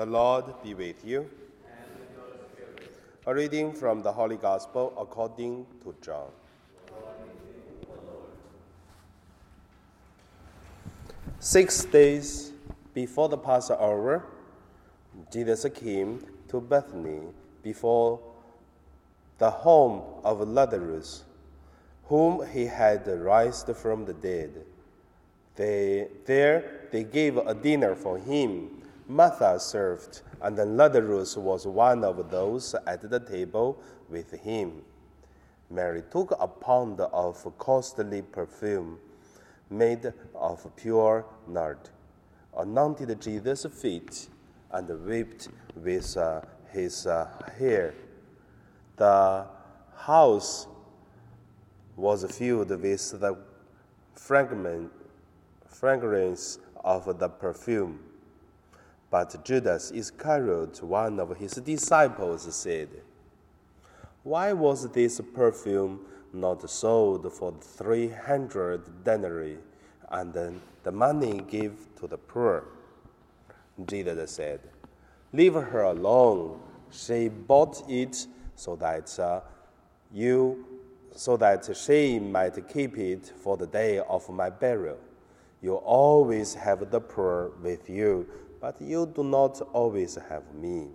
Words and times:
The 0.00 0.06
Lord 0.06 0.46
be 0.62 0.72
with 0.72 1.04
you. 1.04 1.28
A 3.26 3.34
reading 3.34 3.74
from 3.74 4.00
the 4.00 4.10
Holy 4.10 4.38
Gospel 4.38 4.94
according 4.98 5.66
to 5.82 5.94
John. 6.00 6.30
Six 11.38 11.84
days 11.84 12.50
before 12.94 13.28
the 13.28 13.36
Passover, 13.36 14.24
Jesus 15.30 15.66
came 15.74 16.24
to 16.48 16.62
Bethany 16.62 17.20
before 17.62 18.20
the 19.36 19.50
home 19.50 20.00
of 20.24 20.48
Lazarus, 20.48 21.24
whom 22.04 22.46
he 22.46 22.64
had 22.64 23.06
raised 23.06 23.68
from 23.76 24.06
the 24.06 24.14
dead. 24.14 24.64
They, 25.56 26.08
there 26.24 26.88
they 26.90 27.04
gave 27.04 27.36
a 27.36 27.52
dinner 27.52 27.94
for 27.94 28.16
him. 28.16 28.80
Martha 29.10 29.58
served, 29.58 30.22
and 30.40 30.76
Lazarus 30.76 31.36
was 31.36 31.66
one 31.66 32.04
of 32.04 32.30
those 32.30 32.76
at 32.86 33.10
the 33.10 33.18
table 33.18 33.82
with 34.08 34.30
him. 34.30 34.82
Mary 35.68 36.04
took 36.12 36.36
a 36.38 36.46
pound 36.46 37.00
of 37.00 37.58
costly 37.58 38.22
perfume 38.22 39.00
made 39.68 40.12
of 40.34 40.64
pure 40.76 41.24
nard, 41.48 41.90
anointed 42.56 43.20
Jesus' 43.20 43.66
feet, 43.66 44.28
and 44.70 44.88
wiped 45.04 45.48
with 45.74 46.16
uh, 46.16 46.42
his 46.72 47.08
uh, 47.08 47.28
hair. 47.58 47.94
The 48.96 49.44
house 49.96 50.68
was 51.96 52.24
filled 52.36 52.70
with 52.70 53.20
the 53.20 53.36
fragment, 54.14 54.92
fragrance 55.66 56.60
of 56.84 57.18
the 57.18 57.28
perfume. 57.28 57.98
But 59.10 59.44
Judas 59.44 59.90
Iscariot, 59.90 60.82
one 60.82 61.18
of 61.18 61.36
his 61.36 61.52
disciples, 61.54 62.54
said, 62.54 62.88
Why 64.22 64.52
was 64.52 64.88
this 64.90 65.20
perfume 65.34 66.00
not 66.32 66.68
sold 66.70 67.32
for 67.32 67.52
300 67.60 69.04
denarii 69.04 69.58
and 70.10 70.32
then 70.32 70.60
the 70.84 70.92
money 70.92 71.42
give 71.48 71.72
to 71.98 72.06
the 72.06 72.18
poor? 72.18 72.64
Jesus 73.86 74.30
said, 74.32 74.60
Leave 75.32 75.54
her 75.54 75.82
alone. 75.82 76.60
She 76.90 77.28
bought 77.28 77.82
it 77.88 78.26
so 78.54 78.76
that 78.76 79.18
uh, 79.18 79.40
you 80.12 80.66
so 81.12 81.36
that 81.36 81.68
she 81.76 82.18
might 82.18 82.56
keep 82.68 82.96
it 82.96 83.32
for 83.42 83.56
the 83.56 83.66
day 83.66 83.98
of 83.98 84.28
my 84.28 84.48
burial. 84.48 84.98
You 85.60 85.74
always 85.74 86.54
have 86.54 86.90
the 86.90 87.00
poor 87.00 87.52
with 87.62 87.90
you, 87.90 88.26
but 88.60 88.80
you 88.80 89.06
do 89.06 89.24
not 89.24 89.60
always 89.72 90.16
have 90.28 90.54
me. 90.54 90.88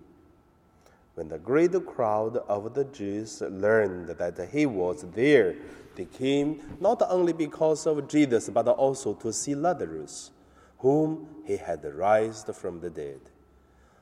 When 1.16 1.30
the 1.30 1.38
great 1.38 1.74
crowd 1.86 2.38
of 2.38 2.74
the 2.74 2.84
Jews 2.84 3.42
learned 3.42 4.10
that 4.10 4.50
he 4.52 4.66
was 4.66 5.06
there, 5.16 5.56
they 5.96 6.06
came 6.06 6.78
not 6.80 7.02
only 7.10 7.32
because 7.32 7.88
of 7.88 8.08
Jesus, 8.08 8.50
but 8.50 8.68
also 8.68 9.14
to 9.14 9.32
see 9.32 9.56
Lazarus, 9.56 10.32
whom 10.80 11.28
he 11.46 11.56
had 11.56 11.84
raised 11.86 12.54
from 12.54 12.82
the 12.82 12.90
dead. 12.90 13.22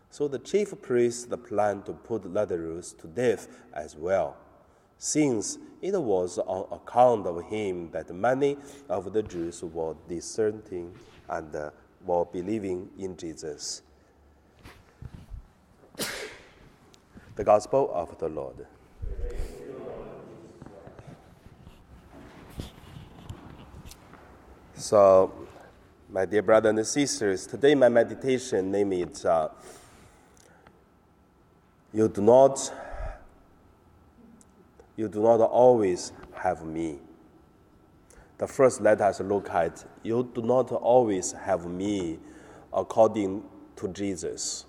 So 0.09 0.27
the 0.27 0.39
chief 0.39 0.73
priests 0.81 1.27
planned 1.47 1.85
to 1.85 1.93
put 1.93 2.31
Lazarus 2.31 2.93
to 2.93 3.07
death 3.07 3.47
as 3.73 3.95
well, 3.95 4.37
since 4.97 5.59
it 5.81 5.99
was 5.99 6.39
on 6.39 6.65
account 6.71 7.27
of 7.27 7.43
him 7.45 7.91
that 7.91 8.13
many 8.13 8.57
of 8.89 9.13
the 9.13 9.21
Jews 9.21 9.63
were 9.63 9.95
dissenting 10.07 10.95
and 11.29 11.71
were 12.05 12.25
believing 12.25 12.89
in 12.97 13.15
Jesus. 13.17 13.81
The 17.35 17.43
Gospel 17.43 17.89
of 17.93 18.17
the 18.19 18.29
Lord. 18.29 18.67
So, 24.75 25.31
my 26.09 26.25
dear 26.25 26.41
brothers 26.41 26.75
and 26.77 26.85
sisters, 26.85 27.47
today 27.47 27.73
my 27.73 27.89
meditation 27.89 28.69
name 28.69 28.93
is 28.93 29.25
uh, 29.25 29.49
You 31.93 32.07
do 32.09 32.21
not 32.21 32.71
you 34.95 35.07
do 35.07 35.21
not 35.21 35.39
always 35.41 36.11
have 36.35 36.65
me. 36.65 36.99
The 38.43 38.47
first 38.47 38.81
let 38.81 38.99
us 38.99 39.21
look 39.21 39.49
at 39.51 39.85
you 40.03 40.29
do 40.35 40.41
not 40.41 40.69
always 40.73 41.31
have 41.31 41.65
me 41.65 42.19
according 42.73 43.41
to 43.77 43.87
Jesus. 43.87 44.65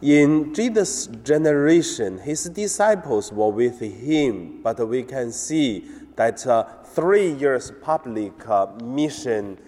In 0.00 0.54
Jesus' 0.54 1.08
generation, 1.22 2.16
his 2.16 2.44
disciples 2.44 3.30
were 3.30 3.50
with 3.50 3.80
him, 3.80 4.62
but 4.62 4.88
we 4.88 5.02
can 5.02 5.30
see 5.30 5.84
that 6.16 6.46
uh, 6.46 6.64
three 6.82 7.32
years 7.32 7.70
public 7.82 8.48
uh, 8.48 8.68
mission 8.82 9.58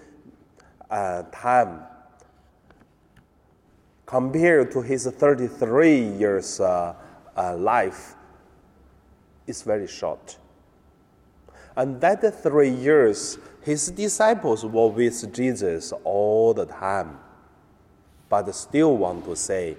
uh, 0.91 1.25
time 1.33 1.83
compared 4.07 4.71
to 4.71 4.81
his 4.81 5.07
33 5.07 5.99
years 6.17 6.61
uh, 6.61 6.95
uh, 7.37 7.55
life 7.59 8.15
is 9.47 9.61
very 9.61 9.87
short. 9.87 10.39
And 11.77 12.01
that 12.01 12.43
three 12.43 12.71
years, 12.71 13.39
his 13.63 13.91
disciples 13.91 14.65
were 14.65 14.89
with 14.89 15.35
Jesus 15.35 15.93
all 16.05 16.55
the 16.55 16.65
time, 16.65 17.19
but 18.29 18.51
still 18.55 18.97
want 18.97 19.25
to 19.27 19.37
say, 19.37 19.77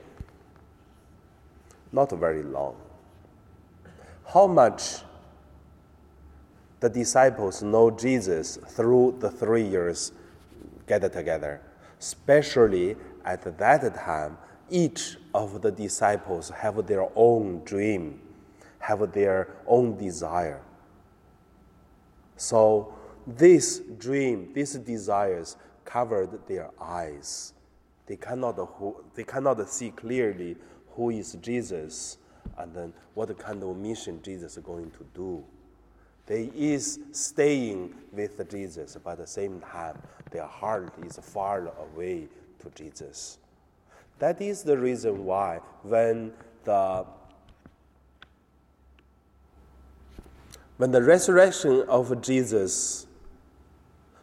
not 1.92 2.12
very 2.12 2.44
long. 2.44 2.76
How 4.28 4.46
much 4.46 4.98
the 6.80 6.90
disciples 6.90 7.64
know 7.64 7.90
Jesus 7.90 8.58
through 8.58 9.18
the 9.20 9.32
three 9.32 9.64
years 9.64 10.12
gathered 10.86 11.14
together, 11.14 11.62
especially 12.00 12.96
at 13.26 13.58
that 13.58 13.96
time, 13.96 14.38
each 14.70 15.18
of 15.34 15.62
the 15.62 15.72
disciples 15.72 16.50
have 16.50 16.86
their 16.86 17.08
own 17.16 17.64
dream, 17.64 18.22
have 18.80 19.12
their 19.14 19.56
own 19.66 19.98
desire. 19.98 20.62
So 22.38 22.94
this 23.26 23.82
dream, 23.98 24.52
these 24.54 24.74
desires 24.76 25.58
covered 25.84 26.48
their 26.48 26.70
eyes. 26.80 27.54
They 28.06 28.16
cannot, 28.16 28.58
they 29.16 29.24
cannot 29.24 29.68
see 29.70 29.92
clearly 29.92 30.56
who 30.96 31.10
is 31.10 31.34
Jesus 31.42 32.18
and 32.58 32.74
then 32.74 32.94
what 33.14 33.38
kind 33.38 33.62
of 33.64 33.76
mission 33.78 34.22
Jesus 34.24 34.58
is 34.58 34.64
going 34.64 34.92
to 34.92 35.06
do. 35.14 35.44
They 36.26 36.52
is 36.56 37.00
staying 37.12 37.94
with 38.12 38.50
Jesus, 38.50 38.98
but 39.02 39.12
at 39.12 39.18
the 39.20 39.28
same 39.28 39.62
time, 39.62 39.98
their 40.32 40.46
heart 40.46 40.94
is 41.06 41.18
far 41.18 41.72
away 41.80 42.28
to 42.60 42.70
Jesus. 42.76 43.40
That 44.20 44.42
is 44.42 44.64
the 44.64 44.78
reason 44.78 45.26
why 45.26 45.60
when 45.84 46.34
the 46.66 47.06
when 50.78 50.92
the 50.92 51.02
resurrection 51.02 51.84
of 51.88 52.22
Jesus 52.22 53.08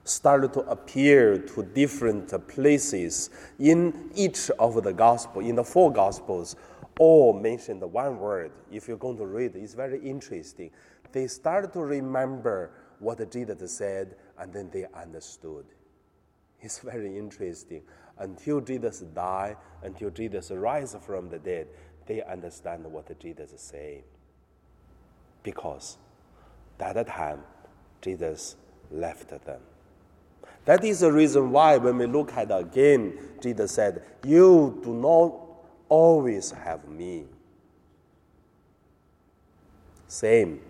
started 0.05 0.53
to 0.53 0.61
appear 0.61 1.39
to 1.39 1.63
different 1.63 2.33
places 2.49 3.31
in 3.59 4.11
each 4.15 4.51
of 4.59 4.83
the 4.83 4.93
gospel, 4.93 5.41
in 5.41 5.57
the 5.57 5.65
four 5.65 5.93
gospels, 5.93 6.57
all 6.99 7.33
mention 7.33 7.81
the 7.81 7.87
one 7.87 8.19
word. 8.19 8.53
If 8.71 8.87
you're 8.87 8.97
going 8.97 9.17
to 9.17 9.27
read, 9.27 9.57
it's 9.57 9.75
very 9.75 9.99
interesting. 9.99 10.71
They 11.11 11.27
started 11.27 11.73
to 11.73 11.81
remember 11.81 12.71
what 13.01 13.31
Jesus 13.31 13.73
said, 13.73 14.15
and 14.39 14.53
then 14.53 14.71
they 14.73 14.87
understood. 14.95 15.65
It's 16.61 16.79
very 16.79 17.19
interesting. 17.19 17.83
Until 18.19 18.61
Jesus 18.61 19.01
died, 19.01 19.57
until 19.83 20.11
Jesus 20.11 20.51
rise 20.53 20.97
from 21.05 21.29
the 21.29 21.39
dead, 21.39 21.67
they 22.07 22.23
understand 22.23 22.85
what 22.85 23.19
Jesus 23.19 23.53
is 23.53 23.61
saying. 23.61 24.05
Because 25.43 25.99
at 26.81 26.95
that 26.95 27.07
time, 27.09 27.41
Jesus 28.01 28.57
left 28.91 29.29
them. 29.45 29.61
That 30.65 30.85
is 30.85 31.01
the 31.01 31.13
reason 31.13 31.51
why 31.51 31.77
when 31.77 31.99
we 31.99 32.07
look 32.07 32.33
at 32.33 32.51
again, 32.51 33.19
Jesus 33.41 33.73
said, 33.73 34.03
You 34.25 34.81
do 34.83 34.95
not 34.95 35.35
always 35.89 36.51
have 36.51 36.89
me. 36.89 37.25
Same. 40.09 40.61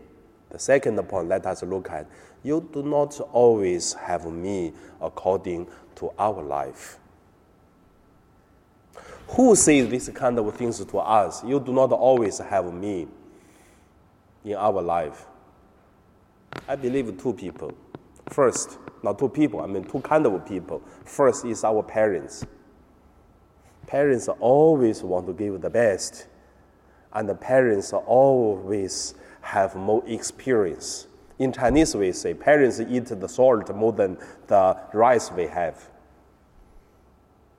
The 0.51 0.59
second 0.59 0.97
point, 1.09 1.29
let 1.29 1.47
us 1.47 1.63
look 1.63 1.91
at 1.91 2.07
you 2.45 2.69
do 2.73 2.83
not 2.83 3.19
always 3.33 3.95
have 3.95 4.27
me 4.27 4.73
according 5.01 5.67
to 5.97 6.13
our 6.19 6.43
life. 6.43 6.99
Who 9.29 9.57
says 9.57 9.89
this 9.89 10.11
kind 10.11 10.39
of 10.39 10.55
things 10.55 10.85
to 10.85 10.99
us? 10.99 11.43
You 11.43 11.59
do 11.59 11.73
not 11.73 11.91
always 11.93 12.39
have 12.39 12.73
me 12.73 13.09
in 14.45 14.55
our 14.55 14.83
life. 14.83 15.27
I 16.69 16.77
believe 16.77 17.17
two 17.21 17.33
people. 17.33 17.73
First, 18.31 18.79
not 19.03 19.19
two 19.19 19.29
people, 19.29 19.61
I 19.61 19.67
mean 19.67 19.85
two 19.85 20.01
kind 20.01 20.27
of 20.27 20.47
people. 20.47 20.83
First 21.05 21.45
is 21.45 21.63
our 21.65 21.83
parents. 21.83 22.45
Parents 23.87 24.29
always 24.41 25.03
want 25.03 25.27
to 25.27 25.33
give 25.35 25.61
the 25.61 25.71
best, 25.71 26.27
and 27.13 27.29
the 27.29 27.35
parents 27.35 27.93
always 27.93 29.15
have 29.43 29.77
more 29.77 30.03
experience. 30.07 31.07
In 31.39 31.53
Chinese, 31.53 31.95
we 31.95 32.13
say 32.13 32.33
parents 32.33 32.81
eat 32.81 33.07
the 33.07 33.29
salt 33.29 33.75
more 33.75 33.93
than 33.93 34.17
the 34.47 34.77
rice 34.93 35.31
we 35.31 35.47
have. 35.47 35.91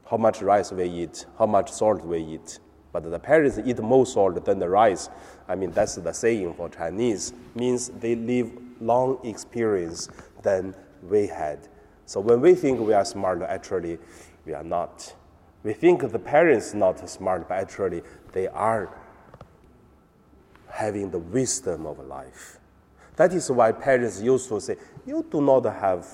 How 0.10 0.18
much 0.18 0.42
rice 0.42 0.72
we 0.72 0.86
eat, 0.86 1.26
how 1.38 1.46
much 1.46 1.72
salt 1.72 2.04
we 2.04 2.20
eat. 2.20 2.60
But 2.92 3.10
the 3.12 3.20
parents 3.20 3.60
eat 3.64 3.80
more 3.80 4.06
salt 4.06 4.44
than 4.46 4.60
the 4.60 4.70
rice. 4.70 5.10
I 5.48 5.56
mean, 5.56 5.72
that's 5.72 5.96
the 5.96 6.14
saying 6.14 6.54
for 6.56 6.70
Chinese, 6.70 7.34
means 7.54 7.90
they 7.90 8.16
live 8.16 8.52
long 8.80 9.20
experience 9.24 10.10
than 10.42 10.76
we 11.04 11.28
had. 11.28 11.68
So 12.06 12.20
when 12.20 12.42
we 12.42 12.54
think 12.56 12.80
we 12.80 12.94
are 12.94 13.06
smart, 13.06 13.42
actually, 13.42 13.98
we 14.46 14.54
are 14.54 14.64
not. 14.64 15.16
We 15.64 15.74
think 15.74 16.10
the 16.12 16.20
parents 16.20 16.74
not 16.74 17.10
smart, 17.10 17.48
but 17.50 17.56
actually, 17.58 18.04
they 18.32 18.48
are 18.48 18.90
having 20.70 21.10
the 21.10 21.20
wisdom 21.20 21.86
of 21.86 22.00
life. 22.06 22.60
That 23.16 23.34
is 23.34 23.50
why 23.50 23.72
parents 23.72 24.22
used 24.22 24.50
to 24.50 24.60
say, 24.60 24.76
You 25.06 25.26
do 25.32 25.42
not 25.42 25.64
have 25.64 26.06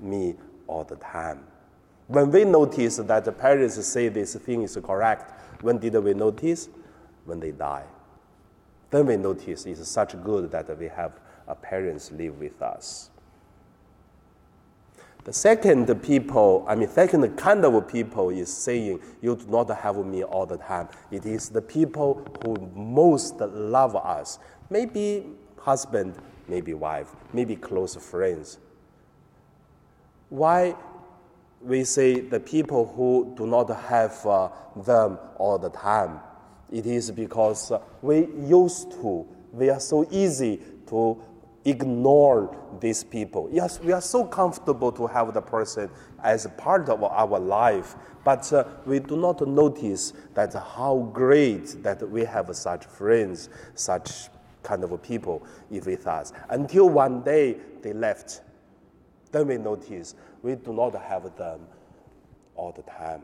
me 0.00 0.34
all 0.66 0.84
the 0.84 0.96
time. 0.96 1.44
When 2.08 2.30
we 2.30 2.44
notice 2.44 2.96
that 2.96 3.24
the 3.24 3.32
parents 3.32 3.82
say 3.86 4.08
this 4.08 4.34
thing 4.34 4.62
is 4.62 4.76
correct, 4.82 5.32
when 5.62 5.78
did 5.78 5.94
we 5.94 6.12
notice? 6.12 6.68
When 7.24 7.40
they 7.40 7.52
die. 7.52 7.84
Then 8.90 9.06
we 9.06 9.16
notice 9.16 9.64
it's 9.64 9.88
such 9.88 10.20
good 10.22 10.50
that 10.50 10.78
we 10.78 10.88
have 10.88 11.12
a 11.48 11.54
parents 11.54 12.10
live 12.12 12.38
with 12.38 12.60
us. 12.62 13.10
The 15.24 15.32
second 15.32 15.86
people, 16.02 16.64
I 16.66 16.74
mean, 16.74 16.88
second 16.88 17.36
kind 17.36 17.64
of 17.64 17.88
people 17.88 18.30
is 18.30 18.52
saying, 18.52 19.00
You 19.20 19.36
do 19.36 19.46
not 19.46 19.70
have 19.70 20.04
me 20.04 20.24
all 20.24 20.46
the 20.46 20.56
time. 20.56 20.88
It 21.12 21.26
is 21.26 21.48
the 21.48 21.62
people 21.62 22.26
who 22.42 22.56
most 22.74 23.38
love 23.38 23.94
us. 23.94 24.40
Maybe 24.68 25.26
husband, 25.58 26.16
maybe 26.48 26.74
wife, 26.74 27.14
maybe 27.32 27.54
close 27.54 27.94
friends. 27.94 28.58
Why 30.28 30.74
we 31.60 31.84
say 31.84 32.18
the 32.18 32.40
people 32.40 32.92
who 32.96 33.32
do 33.36 33.46
not 33.46 33.68
have 33.68 34.26
uh, 34.26 34.48
them 34.74 35.18
all 35.36 35.56
the 35.56 35.70
time? 35.70 36.18
It 36.72 36.86
is 36.86 37.12
because 37.12 37.70
we 38.00 38.26
used 38.44 38.90
to, 38.92 39.24
we 39.52 39.70
are 39.70 39.78
so 39.78 40.08
easy 40.10 40.60
to 40.88 41.22
ignore 41.64 42.56
these 42.80 43.04
people. 43.04 43.48
Yes, 43.52 43.80
we 43.80 43.92
are 43.92 44.00
so 44.00 44.24
comfortable 44.24 44.90
to 44.92 45.06
have 45.06 45.32
the 45.32 45.42
person 45.42 45.90
as 46.22 46.46
part 46.56 46.88
of 46.88 47.02
our 47.04 47.38
life, 47.38 47.94
but 48.24 48.52
uh, 48.52 48.64
we 48.86 48.98
do 48.98 49.16
not 49.16 49.46
notice 49.46 50.12
that 50.34 50.54
how 50.54 51.08
great 51.12 51.82
that 51.82 52.08
we 52.08 52.24
have 52.24 52.54
such 52.54 52.84
friends, 52.84 53.48
such 53.74 54.28
kind 54.62 54.84
of 54.84 55.02
people 55.02 55.42
with 55.70 56.06
us. 56.06 56.32
Until 56.50 56.88
one 56.88 57.22
day 57.22 57.56
they 57.82 57.92
left, 57.92 58.42
then 59.30 59.46
we 59.46 59.58
notice 59.58 60.14
we 60.42 60.54
do 60.54 60.72
not 60.72 60.94
have 60.94 61.36
them 61.36 61.60
all 62.54 62.72
the 62.72 62.82
time, 62.82 63.22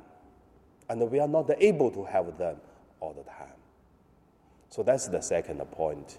and 0.88 1.10
we 1.10 1.20
are 1.20 1.28
not 1.28 1.50
able 1.58 1.90
to 1.90 2.04
have 2.04 2.38
them 2.38 2.56
all 3.00 3.12
the 3.12 3.24
time. 3.24 3.48
So 4.70 4.82
that's 4.82 5.08
the 5.08 5.20
second 5.20 5.58
point. 5.72 6.18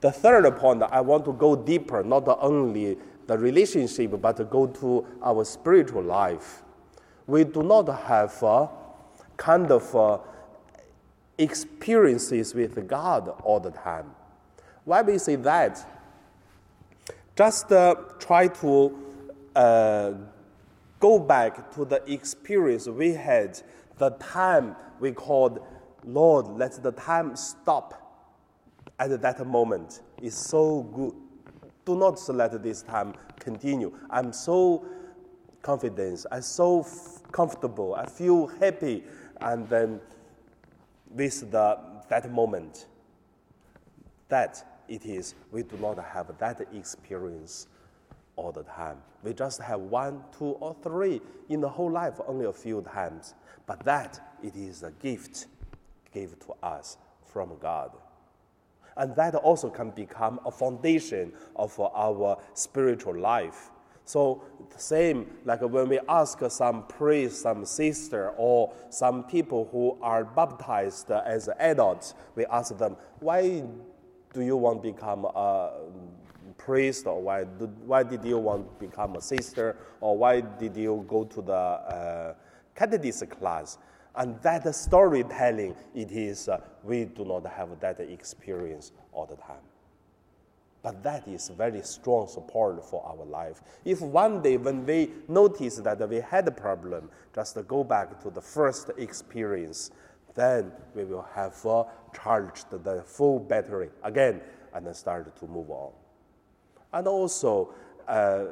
The 0.00 0.12
third 0.12 0.56
point, 0.56 0.82
I 0.82 1.00
want 1.00 1.24
to 1.24 1.32
go 1.32 1.56
deeper, 1.56 2.04
not 2.04 2.28
only 2.40 2.96
the 3.26 3.36
relationship, 3.36 4.20
but 4.20 4.36
to 4.36 4.44
go 4.44 4.66
to 4.66 5.06
our 5.22 5.44
spiritual 5.44 6.02
life. 6.02 6.62
We 7.26 7.44
do 7.44 7.62
not 7.62 7.86
have 8.04 8.42
uh, 8.42 8.68
kind 9.36 9.70
of 9.70 9.94
uh, 9.96 10.18
experiences 11.36 12.54
with 12.54 12.86
God 12.86 13.28
all 13.42 13.60
the 13.60 13.70
time. 13.70 14.10
Why 14.84 15.02
we 15.02 15.18
say 15.18 15.36
that? 15.36 15.84
Just 17.36 17.70
uh, 17.72 17.94
try 18.18 18.48
to 18.48 18.98
uh, 19.54 20.12
go 21.00 21.18
back 21.18 21.72
to 21.74 21.84
the 21.84 22.02
experience 22.10 22.86
we 22.86 23.12
had, 23.12 23.60
the 23.98 24.10
time 24.10 24.76
we 25.00 25.12
called, 25.12 25.60
Lord, 26.04 26.46
let 26.56 26.82
the 26.82 26.92
time 26.92 27.36
stop 27.36 28.07
at 28.98 29.20
that 29.22 29.46
moment 29.46 30.02
is 30.20 30.34
so 30.34 30.82
good. 30.82 31.14
Do 31.84 31.96
not 31.96 32.20
let 32.28 32.62
this 32.62 32.82
time 32.82 33.14
continue. 33.38 33.96
I'm 34.10 34.32
so 34.32 34.84
confident. 35.62 36.26
I'm 36.30 36.42
so 36.42 36.80
f- 36.80 37.22
comfortable. 37.32 37.94
I 37.94 38.06
feel 38.06 38.46
happy. 38.46 39.04
And 39.40 39.68
then 39.68 40.00
with 41.10 41.50
the, 41.50 41.78
that 42.08 42.30
moment, 42.30 42.86
that 44.28 44.82
it 44.88 45.06
is, 45.06 45.34
we 45.52 45.62
do 45.62 45.76
not 45.78 46.02
have 46.04 46.36
that 46.38 46.60
experience 46.74 47.68
all 48.36 48.52
the 48.52 48.64
time. 48.64 48.98
We 49.22 49.32
just 49.32 49.60
have 49.62 49.80
one, 49.80 50.22
two, 50.36 50.52
or 50.60 50.76
three 50.82 51.20
in 51.48 51.60
the 51.60 51.68
whole 51.68 51.90
life, 51.90 52.20
only 52.26 52.46
a 52.46 52.52
few 52.52 52.82
times. 52.82 53.34
But 53.66 53.84
that, 53.84 54.36
it 54.42 54.54
is 54.56 54.82
a 54.82 54.90
gift 54.90 55.46
given 56.12 56.38
to 56.40 56.54
us 56.62 56.98
from 57.24 57.52
God. 57.60 57.90
And 58.98 59.14
that 59.16 59.36
also 59.36 59.70
can 59.70 59.90
become 59.90 60.40
a 60.44 60.50
foundation 60.50 61.32
of 61.56 61.78
our 61.80 62.36
spiritual 62.52 63.16
life. 63.18 63.70
So, 64.04 64.42
the 64.74 64.80
same 64.80 65.26
like 65.44 65.60
when 65.60 65.88
we 65.88 66.00
ask 66.08 66.38
some 66.48 66.86
priest, 66.86 67.42
some 67.42 67.64
sister, 67.64 68.32
or 68.36 68.72
some 68.88 69.24
people 69.24 69.68
who 69.70 69.98
are 70.02 70.24
baptized 70.24 71.10
as 71.10 71.48
adults, 71.58 72.14
we 72.34 72.46
ask 72.46 72.76
them, 72.76 72.96
why 73.20 73.62
do 74.32 74.40
you 74.40 74.56
want 74.56 74.82
to 74.82 74.92
become 74.92 75.26
a 75.26 75.72
priest, 76.56 77.06
or 77.06 77.20
why, 77.20 77.44
do, 77.44 77.66
why 77.84 78.02
did 78.02 78.24
you 78.24 78.38
want 78.38 78.66
to 78.80 78.86
become 78.86 79.16
a 79.16 79.20
sister, 79.20 79.76
or 80.00 80.16
why 80.16 80.40
did 80.40 80.76
you 80.76 81.04
go 81.08 81.24
to 81.24 81.42
the 81.42 81.52
uh, 81.52 82.34
class? 83.38 83.78
And 84.18 84.42
that 84.42 84.74
storytelling, 84.74 85.76
it 85.94 86.10
is, 86.10 86.48
uh, 86.48 86.60
we 86.82 87.04
do 87.04 87.24
not 87.24 87.46
have 87.46 87.78
that 87.78 88.00
experience 88.00 88.90
all 89.12 89.26
the 89.26 89.36
time. 89.36 89.62
But 90.82 91.04
that 91.04 91.28
is 91.28 91.48
very 91.50 91.82
strong 91.82 92.26
support 92.26 92.84
for 92.84 93.04
our 93.06 93.24
life. 93.24 93.62
If 93.84 94.00
one 94.00 94.42
day 94.42 94.56
when 94.56 94.84
we 94.84 95.12
notice 95.28 95.76
that 95.76 96.08
we 96.08 96.16
had 96.16 96.48
a 96.48 96.50
problem, 96.50 97.10
just 97.32 97.56
go 97.68 97.84
back 97.84 98.20
to 98.22 98.30
the 98.30 98.40
first 98.40 98.90
experience, 98.98 99.92
then 100.34 100.72
we 100.96 101.04
will 101.04 101.26
have 101.34 101.64
uh, 101.64 101.84
charged 102.12 102.70
the 102.70 103.02
full 103.06 103.38
battery 103.38 103.90
again 104.02 104.40
and 104.74 104.84
then 104.84 104.94
start 104.94 105.36
to 105.36 105.46
move 105.46 105.70
on. 105.70 105.92
And 106.92 107.06
also, 107.06 107.72
uh, 108.08 108.46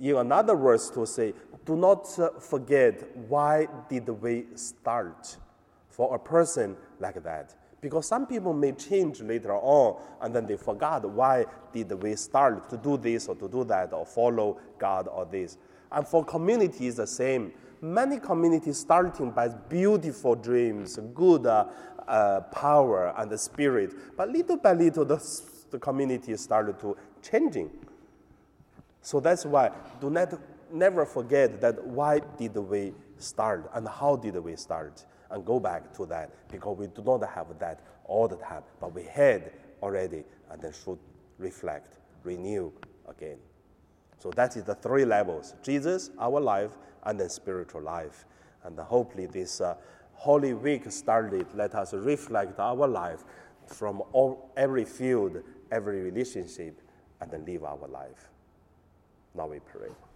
in 0.00 0.16
another 0.16 0.56
words 0.56 0.90
to 0.90 1.06
say, 1.06 1.34
do 1.64 1.76
not 1.76 2.18
uh, 2.18 2.30
forget 2.40 3.16
why 3.28 3.68
did 3.88 4.08
we 4.08 4.46
start 4.54 5.36
for 5.88 6.14
a 6.14 6.18
person 6.18 6.76
like 6.98 7.22
that? 7.22 7.54
Because 7.80 8.06
some 8.06 8.26
people 8.26 8.52
may 8.52 8.72
change 8.72 9.20
later 9.20 9.52
on 9.52 10.00
and 10.20 10.34
then 10.34 10.46
they 10.46 10.56
forgot 10.56 11.08
why 11.08 11.46
did 11.72 11.90
we 12.02 12.16
start 12.16 12.68
to 12.70 12.76
do 12.76 12.96
this 12.96 13.28
or 13.28 13.34
to 13.36 13.48
do 13.48 13.64
that 13.64 13.92
or 13.92 14.04
follow 14.06 14.58
god 14.78 15.08
or 15.08 15.26
this. 15.26 15.58
And 15.92 16.06
for 16.06 16.24
communities 16.24 16.96
the 16.96 17.06
same. 17.06 17.52
Many 17.82 18.18
communities 18.18 18.78
starting 18.78 19.30
by 19.30 19.48
beautiful 19.48 20.34
dreams 20.34 20.98
good 21.14 21.46
uh, 21.46 21.66
uh, 22.06 22.40
power 22.52 23.14
and 23.16 23.30
the 23.30 23.38
spirit 23.38 23.94
but 24.16 24.28
little 24.28 24.58
by 24.58 24.72
little 24.72 25.04
the, 25.04 25.16
the 25.70 25.78
community 25.78 26.36
started 26.36 26.78
to 26.80 26.96
changing 27.22 27.70
so 29.02 29.20
that's 29.20 29.44
why 29.44 29.70
do 30.00 30.10
not 30.10 30.34
never 30.72 31.04
forget 31.04 31.60
that 31.60 31.84
why 31.84 32.20
did 32.38 32.56
we 32.56 32.92
start 33.18 33.70
and 33.74 33.88
how 33.88 34.16
did 34.16 34.36
we 34.36 34.56
start 34.56 35.04
and 35.30 35.44
go 35.44 35.60
back 35.60 35.92
to 35.94 36.06
that 36.06 36.30
because 36.50 36.76
we 36.76 36.86
do 36.86 37.02
not 37.02 37.28
have 37.28 37.46
that 37.58 37.80
all 38.04 38.26
the 38.26 38.36
time, 38.36 38.62
but 38.80 38.92
we 38.94 39.04
had 39.04 39.52
already 39.82 40.24
and 40.50 40.60
then 40.60 40.72
should 40.84 40.98
reflect, 41.38 41.98
renew 42.24 42.72
again. 43.08 43.38
So 44.18 44.30
that 44.32 44.56
is 44.56 44.64
the 44.64 44.74
three 44.74 45.04
levels 45.04 45.54
Jesus, 45.62 46.10
our 46.18 46.40
life, 46.40 46.72
and 47.04 47.18
then 47.18 47.30
spiritual 47.30 47.82
life. 47.82 48.26
And 48.64 48.78
hopefully, 48.78 49.26
this 49.26 49.60
uh, 49.60 49.76
Holy 50.12 50.52
Week 50.52 50.90
started, 50.90 51.46
let 51.54 51.74
us 51.74 51.94
reflect 51.94 52.58
our 52.58 52.86
life 52.86 53.24
from 53.66 54.02
all, 54.12 54.52
every 54.56 54.84
field, 54.84 55.42
every 55.70 56.02
relationship, 56.02 56.82
and 57.20 57.30
then 57.30 57.46
live 57.46 57.64
our 57.64 57.88
life. 57.88 58.28
Now 59.34 59.46
we 59.46 59.60
pray. 59.60 60.09